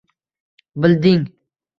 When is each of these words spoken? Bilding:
Bilding: 0.81 1.27